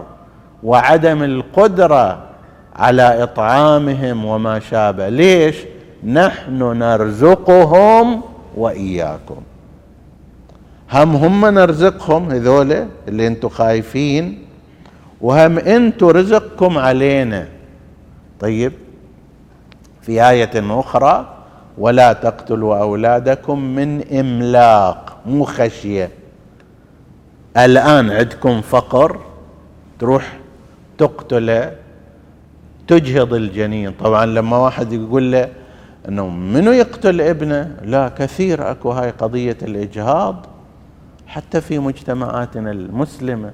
وعدم 0.63 1.23
القدرة 1.23 2.19
على 2.75 3.23
إطعامهم 3.23 4.25
وما 4.25 4.59
شابه. 4.59 5.09
ليش؟ 5.09 5.55
نحن 6.03 6.77
نرزقهم 6.77 8.21
وإياكم. 8.57 9.41
هم 10.91 11.15
هم 11.15 11.45
نرزقهم 11.45 12.31
هذول 12.31 12.87
اللي 13.07 13.27
أنتم 13.27 13.49
خايفين 13.49 14.45
وهم 15.21 15.57
أنتم 15.57 16.07
رزقكم 16.07 16.77
علينا. 16.77 17.47
طيب 18.39 18.73
في 20.01 20.29
آية 20.29 20.51
أخرى 20.55 21.37
ولا 21.77 22.13
تقتلوا 22.13 22.77
أولادكم 22.77 23.59
من 23.59 24.17
إملاق. 24.19 25.17
مو 25.25 25.43
خشية. 25.43 26.09
الآن 27.57 28.09
عندكم 28.09 28.61
فقر 28.61 29.19
تروح 29.99 30.39
تقتله 30.97 31.71
تجهض 32.87 33.33
الجنين. 33.33 33.91
طبعا 33.91 34.25
لما 34.25 34.57
واحد 34.57 34.93
يقول 34.93 35.31
له 35.31 35.49
إنه 36.07 36.29
منو 36.29 36.71
يقتل 36.71 37.21
ابنه؟ 37.21 37.75
لا 37.83 38.09
كثير 38.09 38.71
أكو 38.71 38.91
هاي 38.91 39.09
قضية 39.09 39.57
الإجهاض. 39.61 40.45
حتى 41.31 41.61
في 41.61 41.79
مجتمعاتنا 41.79 42.71
المسلمة. 42.71 43.51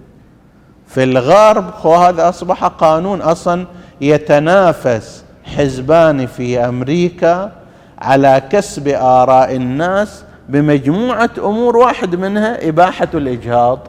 في 0.88 1.04
الغرب 1.04 1.74
هذا 1.88 2.30
أصبح 2.30 2.64
قانون 2.66 3.22
أصلا 3.22 3.66
يتنافس 4.02 5.24
حزبان 5.44 6.26
في 6.26 6.60
أمريكا 6.60 7.52
على 8.00 8.42
كسب 8.50 8.88
آراء 8.88 9.56
الناس 9.56 10.24
بمجموعة 10.50 11.30
أمور. 11.38 11.78
واحد 11.78 12.16
منها 12.16 12.70
إباحة 12.70 13.08
الإجهاض. 13.14 13.80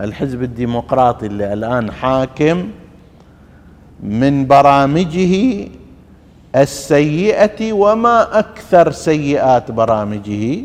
الحزب 0.00 0.42
الديمقراطي 0.42 1.26
اللي 1.26 1.52
الآن 1.52 1.92
حاكم 1.92 2.68
من 4.02 4.46
برامجه 4.46 5.68
السيئة 6.56 7.72
وما 7.72 8.38
أكثر 8.38 8.90
سيئات 8.90 9.70
برامجه. 9.70 10.60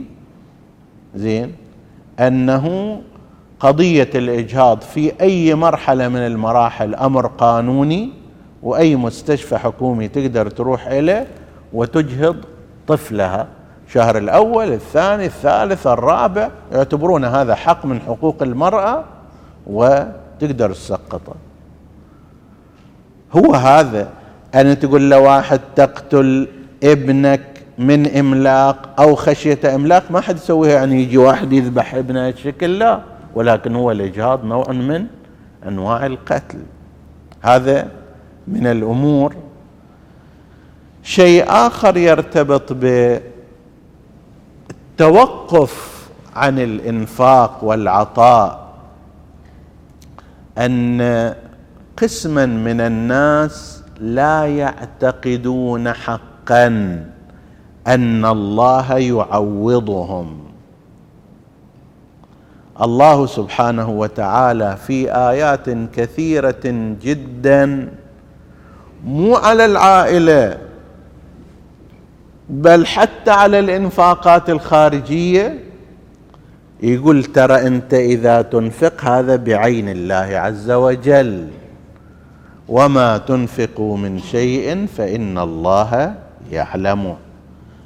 زين؟ 1.15 1.62
أنه 2.19 3.01
قضية 3.59 4.09
الإجهاض 4.15 4.81
في 4.81 5.21
أي 5.21 5.55
مرحلة 5.55 6.07
من 6.07 6.19
المراحل 6.19 6.95
أمر 6.95 7.27
قانوني 7.27 8.09
وأي 8.63 8.95
مستشفى 8.95 9.57
حكومي 9.57 10.07
تقدر 10.07 10.49
تروح 10.49 10.87
إليه 10.87 11.27
وتجهض 11.73 12.35
طفلها. 12.87 13.47
الشهر 13.87 14.17
الأول 14.17 14.71
الثاني 14.71 15.25
الثالث 15.25 15.87
الرابع 15.87 16.49
يعتبرون 16.71 17.25
هذا 17.25 17.55
حق 17.55 17.85
من 17.85 18.01
حقوق 18.01 18.43
المرأة 18.43 19.03
وتقدر 19.67 20.73
تسقطه 20.73 21.33
هو 23.33 23.53
هذا. 23.53 24.09
ان 24.55 24.79
تقول 24.79 25.09
لواحد 25.09 25.61
تقتل 25.75 26.47
ابنك 26.83 27.52
من 27.77 28.17
إملاق 28.17 29.01
أو 29.01 29.15
خشية 29.15 29.75
إملاق 29.75 30.11
ما 30.11 30.21
حد 30.21 30.35
يسويها. 30.35 30.73
يعني 30.73 31.03
يجي 31.03 31.17
واحد 31.17 31.53
يذبح 31.53 31.95
ابنه 31.95 32.27
هالشكل 32.27 32.79
لا 32.79 33.01
ولكن 33.35 33.75
هو 33.75 33.91
الاجهاض 33.91 34.45
نوع 34.45 34.71
من 34.71 35.05
أنواع 35.67 36.05
القتل. 36.05 36.59
هذا 37.41 37.87
من 38.47 38.67
الأمور. 38.67 39.35
شيء 41.03 41.45
آخر 41.47 41.97
يرتبط 41.97 42.73
بالتوقف 44.97 45.93
عن 46.35 46.59
الإنفاق 46.59 47.63
والعطاء 47.63 48.73
أن 50.57 51.33
قسما 51.97 52.45
من 52.45 52.81
الناس 52.81 53.83
لا 53.99 54.45
يعتقدون 54.45 55.93
حقا. 55.93 57.05
أن 57.87 58.25
الله 58.25 58.97
يعوضهم. 58.97 60.39
الله 62.81 63.25
سبحانه 63.25 63.89
وتعالى 63.89 64.77
في 64.87 65.11
آيات 65.11 65.69
كثيرة 65.69 66.95
جدا 67.01 67.89
مو 69.05 69.35
على 69.35 69.65
العائلة 69.65 70.57
بل 72.49 72.85
حتى 72.85 73.31
على 73.31 73.59
الإنفاقات 73.59 74.49
الخارجية. 74.49 75.59
يقول 76.83 77.23
ترى 77.23 77.67
أنت 77.67 77.93
إذا 77.93 78.41
تنفق 78.41 79.05
هذا 79.05 79.35
بعين 79.35 79.89
الله 79.89 80.37
عز 80.37 80.71
وجل. 80.71 81.47
وما 82.69 83.17
تنفقوا 83.17 83.97
من 83.97 84.19
شيء 84.19 84.85
فإن 84.97 85.37
الله 85.37 86.15
يعلمه. 86.51 87.15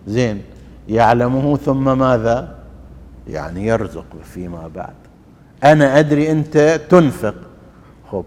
زين. 0.07 0.41
يعلمه 0.89 1.57
ثم 1.57 1.97
ماذا؟ 1.99 2.55
يعني 3.27 3.65
يرزق 3.65 4.05
فيما 4.33 4.69
بعد. 4.75 4.93
أنا 5.63 5.99
أدري 5.99 6.31
أنت 6.31 6.79
تنفق. 6.89 7.35
خب 8.11 8.25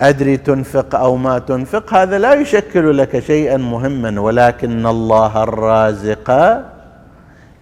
أدري 0.00 0.36
تنفق 0.36 0.94
أو 0.94 1.16
ما 1.16 1.38
تنفق 1.38 1.94
هذا 1.94 2.18
لا 2.18 2.34
يشكل 2.34 2.98
لك 2.98 3.18
شيئا 3.18 3.56
مهما 3.56 4.20
ولكن 4.20 4.86
الله 4.86 5.42
الرازق 5.42 6.30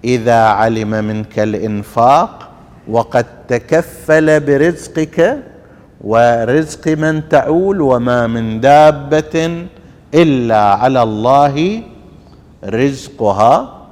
إذا 0.05 0.41
علم 0.43 0.91
منك 0.91 1.39
الإنفاق 1.39 2.49
وقد 2.89 3.27
تكفل 3.49 4.41
برزقك 4.41 5.39
ورزق 6.01 6.89
من 6.89 7.29
تعول 7.29 7.81
وما 7.81 8.27
من 8.27 8.61
دابة 8.61 9.67
إلا 10.15 10.63
على 10.75 11.03
الله 11.03 11.83
رزقها 12.67 13.87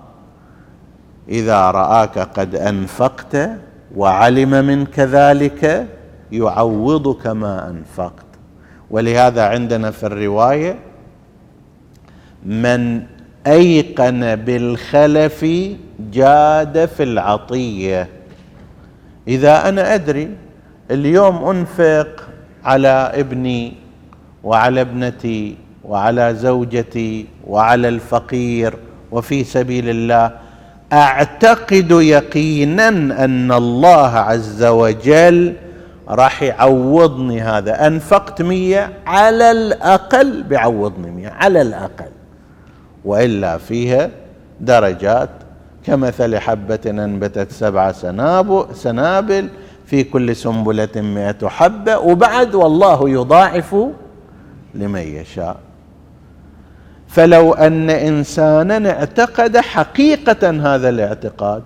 إذا 1.28 1.70
رآك 1.70 2.18
قد 2.18 2.54
أنفقت 2.54 3.50
وعلم 3.96 4.50
منك 4.50 5.00
ذلك 5.00 5.86
يعوضك 6.32 7.26
ما 7.26 7.70
أنفقت. 7.70 8.24
ولهذا 8.90 9.42
عندنا 9.42 9.90
في 9.90 10.06
الرواية 10.06 10.76
من 12.46 13.02
أيقن 13.46 14.36
بالخلف 14.36 15.46
جاد 16.12 16.84
في 16.86 17.02
العطية. 17.02 18.08
إذا 19.28 19.68
أنا 19.68 19.94
أدري 19.94 20.36
اليوم 20.90 21.44
أنفق 21.44 22.28
على 22.64 23.12
ابني 23.14 23.72
وعلى 24.44 24.80
ابنتي 24.80 25.56
وعلى 25.88 26.34
زوجتي 26.34 27.26
وعلى 27.46 27.88
الفقير 27.88 28.74
وفي 29.12 29.44
سبيل 29.44 29.88
الله. 29.88 30.30
أعتقد 30.92 31.90
يقينا 31.90 32.88
أن 33.24 33.52
الله 33.52 34.08
عز 34.08 34.64
وجل 34.64 35.54
راح 36.08 36.42
يعوضني 36.42 37.40
هذا. 37.40 37.86
أنفقت 37.86 38.42
مية 38.42 38.92
على 39.06 39.50
الأقل 39.50 40.42
بيعوضني 40.42 41.10
مية 41.10 41.28
على 41.28 41.62
الأقل. 41.62 42.10
وإلا 43.04 43.58
فيها 43.58 44.10
درجات 44.60 45.30
كمثل 45.86 46.38
حبة 46.38 46.80
أنبتت 46.86 47.52
سبع 47.52 47.92
سنابل 48.72 49.48
في 49.86 50.04
كل 50.04 50.36
سنبلة 50.36 50.88
مئة 50.96 51.48
حبة. 51.48 51.98
وبعد 51.98 52.54
والله 52.54 53.08
يضاعف 53.08 53.76
لمن 54.74 55.00
يشاء. 55.00 55.56
فلو 57.14 57.52
أن 57.52 57.90
إنسانا 57.90 58.90
اعتقد 58.90 59.56
حقيقة 59.56 60.50
هذا 60.50 60.88
الاعتقاد. 60.88 61.62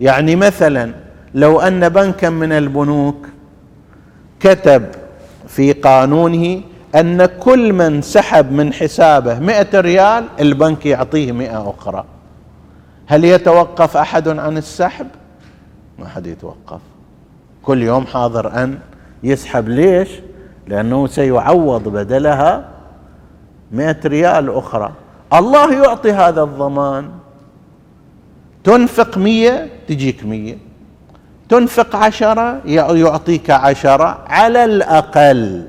يعني 0.00 0.36
مثلا 0.36 0.92
لو 1.34 1.60
أن 1.60 1.88
بنكا 1.88 2.30
من 2.30 2.52
البنوك 2.52 3.26
كتب 4.40 4.86
في 5.48 5.72
قانونه 5.72 6.60
أن 6.94 7.26
كل 7.26 7.72
من 7.72 8.02
سحب 8.02 8.52
من 8.52 8.72
حسابه 8.72 9.38
مئة 9.38 9.80
ريال 9.80 10.24
البنك 10.40 10.86
يعطيه 10.86 11.32
مئة 11.32 11.70
أخرى. 11.70 12.04
هل 13.06 13.24
يتوقف 13.24 13.96
أحد 13.96 14.28
عن 14.28 14.56
السحب؟ 14.58 15.06
ما 15.98 16.08
حد 16.08 16.26
يتوقف. 16.26 16.80
كل 17.62 17.82
يوم 17.82 18.06
حاضر 18.06 18.62
أن 18.62 18.78
يسحب. 19.22 19.68
ليش؟ 19.68 20.08
لأنه 20.66 21.06
سيعوض 21.06 21.88
بدلها 21.88 22.79
مئة 23.72 23.96
ريال 24.04 24.54
أخرى. 24.54 24.92
الله 25.32 25.82
يعطي 25.82 26.12
هذا 26.12 26.42
الضمان. 26.42 27.10
تنفق 28.64 29.18
مية 29.18 29.68
تجيك 29.88 30.24
مية. 30.24 30.58
تنفق 31.48 31.96
عشرة 31.96 32.60
يعطيك 32.64 33.50
عشرة. 33.50 34.24
على 34.26 34.64
الأقل. 34.64 35.66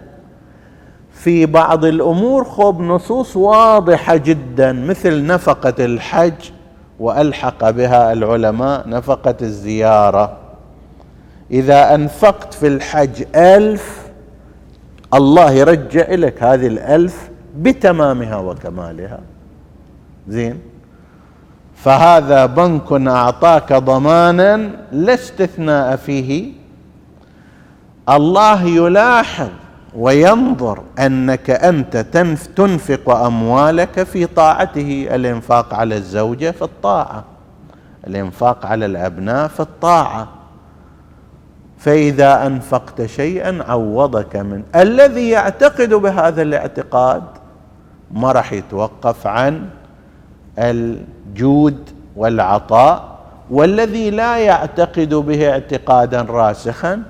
في 1.13 1.45
بعض 1.45 1.85
الأمور 1.85 2.43
خب 2.43 2.81
نصوص 2.81 3.37
واضحة 3.37 4.15
جدا 4.15 4.73
مثل 4.73 5.25
نفقة 5.25 5.85
الحج 5.85 6.51
وألحق 6.99 7.69
بها 7.69 8.13
العلماء 8.13 8.89
نفقة 8.89 9.35
الزيارة. 9.41 10.37
إذا 11.51 11.95
أنفقت 11.95 12.53
في 12.53 12.67
الحج 12.67 13.23
ألف 13.35 14.01
الله 15.13 15.51
يرجع 15.51 16.09
لك 16.09 16.43
هذه 16.43 16.67
الألف 16.67 17.30
بتمامها 17.57 18.37
وكمالها. 18.37 19.19
زين. 20.27 20.59
فهذا 21.75 22.45
بنك 22.45 22.91
أعطاك 23.07 23.73
ضمانا 23.73 24.69
لا 24.91 25.13
استثناء 25.13 25.95
فيه. 25.95 26.51
الله 28.09 28.63
يلاحظ 28.63 29.49
وينظر 29.95 30.81
أنك 30.99 31.49
أنت 31.49 31.97
تنفق 32.55 33.09
أموالك 33.09 34.03
في 34.03 34.25
طاعته. 34.25 35.07
الإنفاق 35.11 35.73
على 35.73 35.95
الزوجة 35.95 36.51
في 36.51 36.61
الطاعة. 36.61 37.23
الإنفاق 38.07 38.65
على 38.65 38.85
الأبناء 38.85 39.47
في 39.47 39.59
الطاعة. 39.59 40.27
فإذا 41.77 42.47
أنفقت 42.47 43.05
شيئا 43.05 43.63
عوضك 43.67 44.35
من 44.35 44.63
الذي 44.75 45.29
يعتقد 45.29 45.93
بهذا 45.93 46.41
الاعتقاد 46.41 47.23
ما 48.13 48.31
راح 48.31 48.53
يتوقف 48.53 49.27
عن 49.27 49.69
الجود 50.59 51.89
والعطاء 52.15 53.19
والذي 53.51 54.09
لا 54.09 54.37
يعتقد 54.37 55.13
به 55.13 55.49
اعتقادا 55.49 56.21
راسخا 56.21 57.03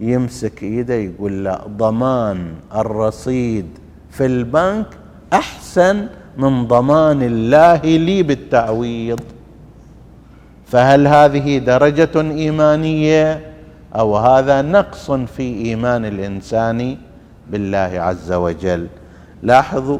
يمسك 0.00 0.62
إيده 0.62 0.94
يقول 0.94 1.44
لا 1.44 1.60
ضمان 1.68 2.52
الرصيد 2.74 3.66
في 4.10 4.26
البنك 4.26 4.86
أحسن 5.32 6.06
من 6.36 6.66
ضمان 6.66 7.22
الله 7.22 7.76
لي 7.76 8.22
بالتعويض 8.22 9.20
فهل 10.66 11.06
هذه 11.06 11.58
درجة 11.58 12.20
إيمانية 12.20 13.40
أو 13.94 14.16
هذا 14.16 14.62
نقص 14.62 15.10
في 15.10 15.42
إيمان 15.42 16.04
الإنسان 16.04 16.96
بالله 17.50 17.90
عز 18.00 18.32
وجل؟ 18.32 18.86
لاحظوا 19.42 19.98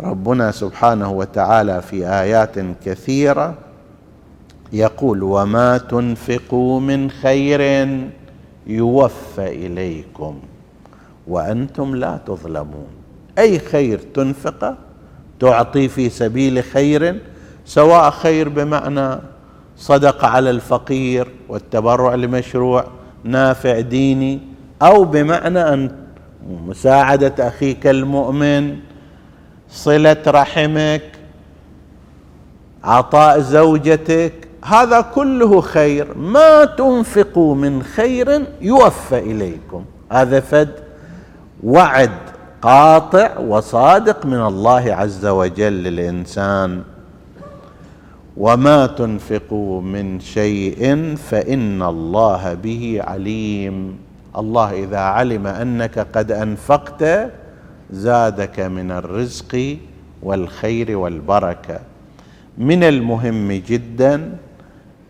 ربنا 0.00 0.50
سبحانه 0.50 1.10
وتعالى 1.10 1.82
في 1.82 2.08
آيات 2.08 2.54
كثيرة 2.84 3.54
يقول 4.72 5.22
وما 5.22 5.78
تنفقوا 5.78 6.80
من 6.80 7.10
خير 7.10 7.60
يوفى 8.66 9.66
اليكم 9.66 10.38
وأنتم 11.28 11.96
لا 11.96 12.18
تظلمون. 12.26 12.86
أي 13.38 13.58
خير 13.58 14.00
تنفقه 14.14 14.76
تعطي 15.40 15.88
في 15.88 16.10
سبيل 16.10 16.64
خير 16.64 17.20
سواء 17.64 18.10
خير 18.10 18.48
بمعنى 18.48 19.18
صدق 19.76 20.24
على 20.24 20.50
الفقير 20.50 21.28
والتبرع 21.48 22.14
لمشروع 22.14 22.84
نافع 23.24 23.80
ديني 23.80 24.40
أو 24.82 25.04
بمعنى 25.04 25.58
أن 25.58 25.90
مساعدة 26.66 27.48
أخيك 27.48 27.86
المؤمن 27.86 28.76
صلة 29.72 30.22
رحمك 30.26 31.02
عطاء 32.84 33.40
زوجتك 33.40 34.32
هذا 34.64 35.00
كله 35.00 35.60
خير. 35.60 36.14
ما 36.16 36.64
تنفقوا 36.64 37.54
من 37.54 37.82
خير 37.82 38.44
يوفى 38.60 39.18
إليكم. 39.18 39.84
هذا 40.12 40.40
فد 40.40 40.68
وعد 41.64 42.10
قاطع 42.62 43.38
وصادق 43.38 44.26
من 44.26 44.40
الله 44.46 44.94
عز 44.94 45.26
وجل 45.26 45.72
للإنسان. 45.72 46.82
وما 48.36 48.86
تنفقوا 48.86 49.80
من 49.80 50.20
شيء 50.20 51.14
فإن 51.16 51.82
الله 51.82 52.54
به 52.54 53.00
عليم. 53.04 53.98
الله 54.38 54.84
إذا 54.84 54.98
علم 54.98 55.46
أنك 55.46 55.98
قد 55.98 56.32
أنفقت 56.32 57.30
زادك 57.92 58.60
من 58.60 58.90
الرزق 58.90 59.76
والخير 60.22 60.96
والبركة. 60.96 61.80
من 62.58 62.84
المهم 62.84 63.52
جدا 63.52 64.36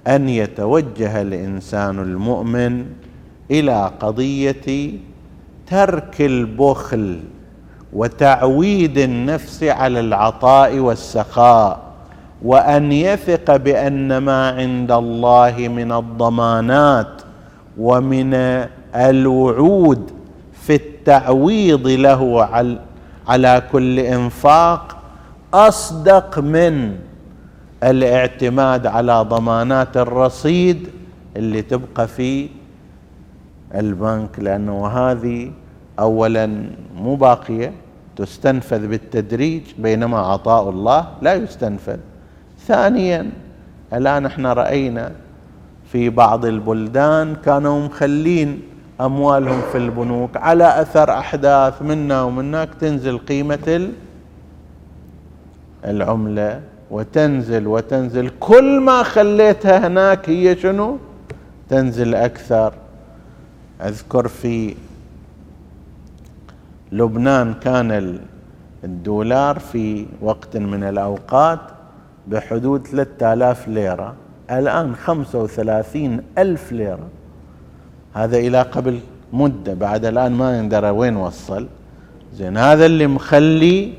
أن 0.06 0.28
يتوجه 0.28 1.22
الإنسان 1.22 1.98
المؤمن 1.98 2.86
إلى 3.50 3.90
قضية 4.00 4.92
ترك 5.66 6.20
البخل 6.20 7.20
وتعويد 7.92 8.98
النفس 8.98 9.64
على 9.64 10.00
العطاء 10.00 10.78
والسخاء 10.78 11.80
وأن 12.42 12.92
يثق 12.92 13.56
بأن 13.56 14.18
ما 14.18 14.48
عند 14.48 14.92
الله 14.92 15.54
من 15.58 15.92
الضمانات 15.92 17.22
ومن 17.78 18.34
الوعود 18.94 20.10
في 20.66 20.74
التعويض 20.74 21.86
له 21.88 22.44
على 23.28 23.62
كل 23.72 23.98
انفاق 23.98 24.96
أصدق 25.54 26.38
من 26.38 26.96
الاعتماد 27.82 28.86
على 28.86 29.22
ضمانات 29.28 29.96
الرصيد 29.96 30.88
اللي 31.36 31.62
تبقى 31.62 32.08
في 32.08 32.48
البنك 33.74 34.38
لأنه 34.38 34.86
هذه 34.86 35.50
اولا 35.98 36.64
مو 36.96 37.14
باقية 37.14 37.72
تستنفذ 38.16 38.86
بالتدريج 38.86 39.62
بينما 39.78 40.18
عطاء 40.18 40.68
الله 40.70 41.08
لا 41.22 41.34
يستنفذ. 41.34 41.96
ثانيا 42.66 43.30
الآن 43.92 44.26
إحنا 44.26 44.52
رأينا 44.52 45.12
في 45.92 46.10
بعض 46.10 46.44
البلدان 46.44 47.34
كانوا 47.44 47.86
مخلين 47.86 48.62
أموالهم 49.04 49.60
في 49.72 49.78
البنوك 49.78 50.36
على 50.36 50.80
أثر 50.82 51.10
أحداث 51.10 51.82
منا 51.82 52.22
ومنك 52.22 52.68
تنزل 52.80 53.18
قيمة 53.18 53.90
العملة 55.84 56.60
وتنزل 56.90 57.66
وتنزل. 57.66 58.30
كل 58.40 58.80
ما 58.80 59.02
خليتها 59.02 59.86
هناك 59.86 60.30
هي 60.30 60.56
شنو؟ 60.56 60.98
تنزل 61.68 62.14
أكثر. 62.14 62.74
أذكر 63.80 64.28
في 64.28 64.74
لبنان 66.92 67.54
كان 67.54 68.18
الدولار 68.84 69.58
في 69.58 70.06
وقت 70.20 70.56
من 70.56 70.84
الأوقات 70.84 71.60
بحدود 72.28 72.86
3000 72.86 73.68
ليرة 73.68 74.14
الآن 74.50 74.96
35 74.96 76.22
ألف 76.38 76.72
ليرة. 76.72 77.08
هذا 78.14 78.36
إلى 78.38 78.62
قبل 78.62 79.00
مدة 79.32 79.74
بعد 79.74 80.04
الآن 80.04 80.32
ما 80.32 80.58
يندرى 80.58 80.90
وين 80.90 81.16
وصل. 81.16 81.66
زين 82.34 82.56
هذا 82.56 82.86
اللي 82.86 83.06
مخلي 83.06 83.92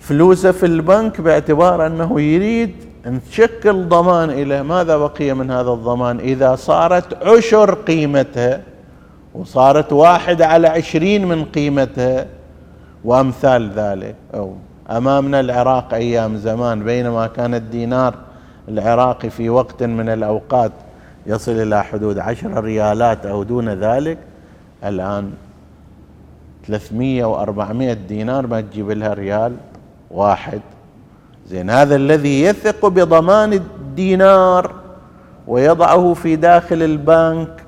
فلوسه 0.00 0.52
في 0.52 0.66
البنك 0.66 1.20
باعتبار 1.20 1.86
أنه 1.86 2.20
يريد 2.20 2.74
أن 3.06 3.20
تشكل 3.30 3.88
ضمان 3.88 4.30
إلى 4.30 4.62
ماذا 4.62 4.96
بقي 4.96 5.34
من 5.34 5.50
هذا 5.50 5.70
الضمان؟ 5.70 6.18
إذا 6.20 6.54
صارت 6.56 7.22
عشر 7.22 7.74
قيمتها 7.74 8.62
وصارت 9.34 9.92
واحد 9.92 10.42
على 10.42 10.68
عشرين 10.68 11.28
من 11.28 11.44
قيمتها 11.44 12.26
وأمثال 13.04 13.70
ذلك. 13.70 14.14
أو 14.34 14.54
أمامنا 14.90 15.40
العراق 15.40 15.94
أيام 15.94 16.36
زمان 16.36 16.84
بينما 16.84 17.26
كان 17.26 17.54
الدينار 17.54 18.14
العراقي 18.68 19.30
في 19.30 19.50
وقت 19.50 19.82
من 19.82 20.08
الأوقات 20.08 20.72
يصل 21.26 21.52
إلى 21.52 21.84
حدود 21.84 22.18
عشر 22.18 22.64
ريالات 22.64 23.26
أو 23.26 23.42
دون 23.42 23.68
ذلك. 23.68 24.18
الآن 24.84 25.30
300 26.66 27.24
و400 27.24 27.96
دينار 28.08 28.46
ما 28.46 28.60
تجيب 28.60 28.90
لها 28.90 29.14
ريال 29.14 29.56
واحد. 30.10 30.60
زين 31.48 31.70
هذا 31.70 31.96
الذي 31.96 32.42
يثق 32.42 32.86
بضمان 32.86 33.52
الدينار 33.52 34.74
ويضعه 35.46 36.14
في 36.14 36.36
داخل 36.36 36.82
البنك 36.82 37.62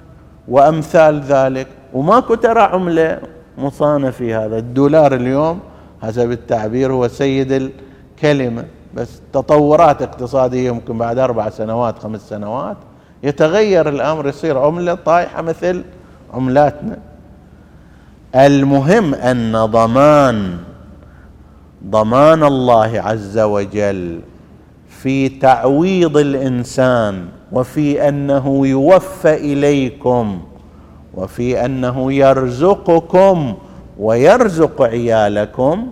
وأمثال 0.49 1.21
ذلك. 1.21 1.67
وماكو 1.93 2.35
ترى 2.35 2.61
عملة 2.61 3.21
مصانة 3.59 4.11
في 4.11 4.35
هذا. 4.35 4.59
الدولار 4.59 5.15
اليوم 5.15 5.61
حسب 6.03 6.31
التعبير 6.31 6.93
هو 6.93 7.09
سيد 7.09 7.53
الكلمة 7.53 8.65
بس 8.95 9.21
تطورات 9.33 10.03
اقتصادية 10.03 10.69
يمكن 10.69 10.99
بعد 10.99 11.19
أربع 11.19 11.51
سنوات 11.51 11.99
خمس 11.99 12.29
سنوات. 12.29 12.77
يتغير 13.23 13.89
الأمر 13.89 14.29
يصير 14.29 14.59
عملة 14.59 14.95
طايحة 14.95 15.43
مثل 15.43 15.85
عملاتنا. 16.35 16.99
المهم 18.35 19.15
أن 19.15 19.65
ضمان 19.65 20.57
ضمان 21.87 22.45
الله 22.45 23.01
عز 23.01 23.39
وجل 23.39 24.21
في 24.89 25.29
تعويض 25.29 26.17
الإنسان 26.17 27.27
وفي 27.53 28.09
أنه 28.09 28.67
يوفى 28.67 29.35
إليكم 29.35 30.41
وفي 31.15 31.65
أنه 31.65 32.13
يرزقكم 32.13 33.55
ويرزق 33.99 34.83
عيالكم. 34.83 35.89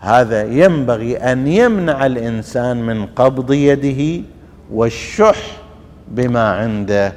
هذا 0.00 0.42
ينبغي 0.42 1.16
أن 1.16 1.46
يمنع 1.46 2.06
الإنسان 2.06 2.86
من 2.86 3.06
قبض 3.06 3.52
يده 3.52 4.24
والشح 4.72 5.61
بما 6.12 6.50
عنده. 6.50 7.12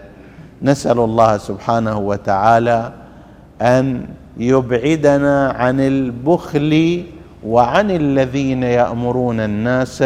نسأل 0.61 0.99
الله 0.99 1.37
سبحانه 1.37 1.97
وتعالى 1.97 2.93
أن 3.61 4.07
يبعدنا 4.37 5.49
عن 5.49 5.79
البخل 5.79 7.03
وعن 7.45 7.91
الذين 7.91 8.63
يأمرون 8.63 9.39
الناس 9.39 10.03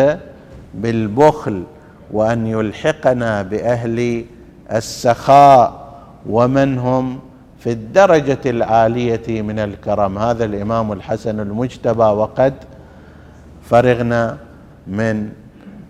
بالبخل 0.73 1.63
وأن 2.11 2.47
يلحقنا 2.47 3.41
بأهل 3.41 4.25
السخاء 4.71 5.89
ومن 6.29 6.77
هم 6.77 7.19
في 7.59 7.71
الدرجة 7.71 8.39
العالية 8.45 9.41
من 9.41 9.59
الكرم. 9.59 10.17
هذا 10.17 10.45
الإمام 10.45 10.91
الحسن 10.91 11.39
المجتبى 11.39 12.03
وقد 12.03 12.53
فرغنا 13.69 14.37
من 14.87 15.29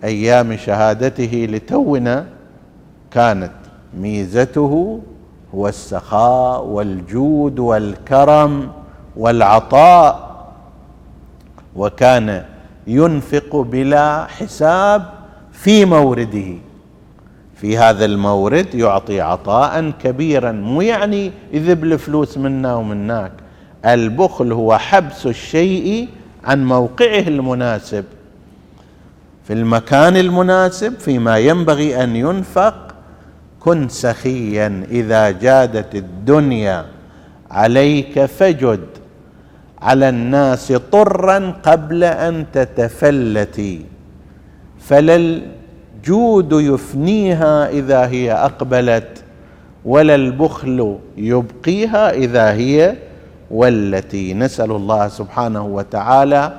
أيام 0.04 0.56
شهادته 0.56 1.48
لتونا 1.50 2.26
كانت 3.10 3.52
ميزته 3.94 5.00
هو 5.54 5.68
السخاء 5.68 6.64
والجود 6.64 7.58
والكرم 7.58 8.70
والعطاء 9.16 10.30
وكان 11.76 12.44
ينفق 12.86 13.56
بلا 13.56 14.26
حساب 14.26 15.06
في 15.52 15.84
مورده. 15.84 16.54
في 17.56 17.78
هذا 17.78 18.04
المورد 18.04 18.74
يعطي 18.74 19.20
عطاء 19.20 19.90
كبيرا 19.90 20.52
مو 20.52 20.80
يعني 20.80 21.32
يذب 21.52 21.84
الفلوس 21.84 22.38
منا 22.38 22.74
ومناك. 22.74 23.32
البخل 23.86 24.52
هو 24.52 24.78
حبس 24.78 25.26
الشيء 25.26 26.08
عن 26.44 26.66
موقعه 26.66 27.20
المناسب. 27.28 28.04
في 29.44 29.52
المكان 29.52 30.16
المناسب 30.16 30.98
فيما 30.98 31.38
ينبغي 31.38 32.04
أن 32.04 32.16
ينفق 32.16 32.89
كن 33.60 33.88
سخيا 33.88 34.84
إذا 34.90 35.30
جادت 35.30 35.94
الدنيا. 35.94 36.84
عليك 37.50 38.24
فجد. 38.24 38.86
على 39.82 40.08
الناس 40.08 40.72
طرا 40.72 41.54
قبل 41.62 42.04
أن 42.04 42.46
تتفلتي. 42.52 43.84
فلا 44.80 45.16
الجود 45.16 46.52
يفنيها 46.52 47.68
إذا 47.68 48.06
هي 48.06 48.32
أقبلت 48.32 49.22
ولا 49.84 50.14
البخل 50.14 50.98
يبقيها 51.16 52.10
إذا 52.12 52.52
هي 52.52 52.96
والتي 53.50 54.34
نسأل 54.34 54.70
الله 54.70 55.08
سبحانه 55.08 55.66
وتعالى 55.66 56.52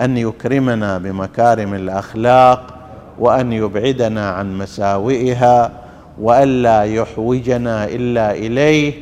أن 0.00 0.16
يكرمنا 0.16 0.98
بمكارم 0.98 1.74
الأخلاق 1.74 2.74
وأن 3.18 3.52
يبعدنا 3.52 4.30
عن 4.30 4.58
مساوئها 4.58 5.72
وألا 6.20 6.84
يحوجنا 6.84 7.84
إلا 7.84 8.32
إليه 8.32 8.92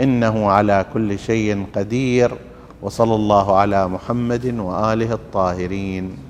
إنه 0.00 0.50
على 0.50 0.86
كل 0.94 1.18
شيء 1.18 1.66
قدير 1.74 2.32
وصلى 2.82 3.14
الله 3.14 3.56
على 3.56 3.88
محمد 3.88 4.54
وآله 4.58 5.12
الطاهرين. 5.12 6.16